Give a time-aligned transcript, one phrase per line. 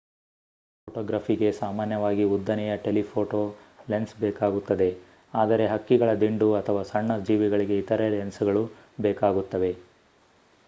[0.03, 3.41] ವನ್ಯಜೀವಿ ಫೋಟೋಗ್ರಫಿಗೆ ಸಾಮಾನ್ಯವಾಗಿ ಉದ್ದನೆಯ ಟೆಲಿಫೋಟೋ
[3.89, 4.87] ಲೆನ್ಸ್‌ ಬೇಕಾಗುತ್ತದೆ
[5.33, 8.63] ಆದರೆ ಹಕ್ಕಿಗಳ ದಿಂಡು ಅಥವಾ ಸಣ್ಣ ಜೀವಿಗಳಿಗೆ ಇತರ ಲೆನ್ಸ್‌ಗಳು
[9.01, 9.71] ಬೇಕಾಗುತ್ತವೆ